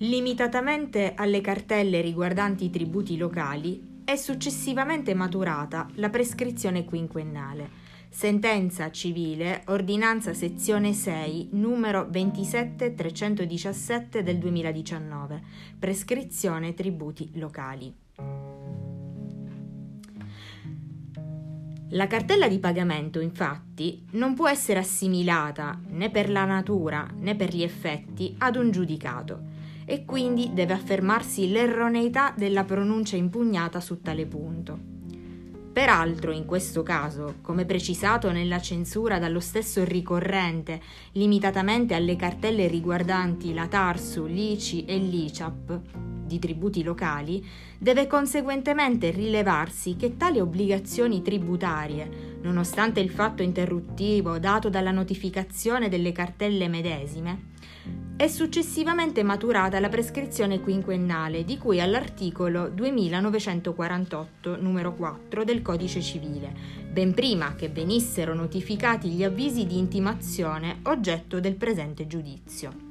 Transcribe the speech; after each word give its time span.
Limitatamente 0.00 1.14
alle 1.16 1.40
cartelle 1.40 2.00
riguardanti 2.00 2.66
i 2.66 2.70
tributi 2.70 3.16
locali, 3.16 4.02
è 4.04 4.14
successivamente 4.14 5.12
maturata 5.12 5.88
la 5.94 6.08
prescrizione 6.08 6.84
quinquennale. 6.84 7.68
Sentenza 8.08 8.92
civile, 8.92 9.64
ordinanza 9.66 10.34
sezione 10.34 10.92
6, 10.92 11.48
numero 11.52 12.06
27317 12.08 14.22
del 14.22 14.38
2019. 14.38 15.42
Prescrizione 15.80 16.74
tributi 16.74 17.32
locali. 17.34 17.92
La 21.90 22.06
cartella 22.06 22.46
di 22.46 22.60
pagamento, 22.60 23.18
infatti, 23.18 24.06
non 24.12 24.34
può 24.34 24.48
essere 24.48 24.78
assimilata 24.78 25.80
né 25.88 26.08
per 26.08 26.30
la 26.30 26.44
natura 26.44 27.10
né 27.16 27.34
per 27.34 27.52
gli 27.52 27.64
effetti 27.64 28.36
ad 28.38 28.54
un 28.54 28.70
giudicato 28.70 29.57
e 29.90 30.04
quindi 30.04 30.50
deve 30.52 30.74
affermarsi 30.74 31.50
l'erroneità 31.50 32.34
della 32.36 32.64
pronuncia 32.64 33.16
impugnata 33.16 33.80
su 33.80 34.02
tale 34.02 34.26
punto. 34.26 34.78
Peraltro, 35.72 36.30
in 36.30 36.44
questo 36.44 36.82
caso, 36.82 37.36
come 37.40 37.64
precisato 37.64 38.30
nella 38.30 38.60
censura 38.60 39.18
dallo 39.18 39.40
stesso 39.40 39.82
ricorrente, 39.84 40.82
limitatamente 41.12 41.94
alle 41.94 42.16
cartelle 42.16 42.66
riguardanti 42.66 43.54
la 43.54 43.66
Tarsu, 43.66 44.26
l'ICI 44.26 44.84
e 44.84 44.98
l'ICAP 44.98 46.17
di 46.28 46.38
tributi 46.38 46.84
locali, 46.84 47.44
deve 47.76 48.06
conseguentemente 48.06 49.10
rilevarsi 49.10 49.96
che 49.96 50.16
tali 50.16 50.38
obbligazioni 50.38 51.22
tributarie, 51.22 52.36
nonostante 52.42 53.00
il 53.00 53.10
fatto 53.10 53.42
interruttivo 53.42 54.38
dato 54.38 54.68
dalla 54.68 54.92
notificazione 54.92 55.88
delle 55.88 56.12
cartelle 56.12 56.68
medesime, 56.68 57.56
è 58.18 58.26
successivamente 58.26 59.22
maturata 59.22 59.78
la 59.78 59.88
prescrizione 59.88 60.58
quinquennale 60.58 61.44
di 61.44 61.56
cui 61.56 61.80
all'articolo 61.80 62.68
2948 62.68 64.56
numero 64.60 64.92
4 64.94 65.44
del 65.44 65.62
Codice 65.62 66.02
civile, 66.02 66.52
ben 66.90 67.14
prima 67.14 67.54
che 67.54 67.68
venissero 67.68 68.34
notificati 68.34 69.10
gli 69.10 69.22
avvisi 69.22 69.66
di 69.66 69.78
intimazione 69.78 70.80
oggetto 70.82 71.38
del 71.38 71.54
presente 71.54 72.08
giudizio. 72.08 72.87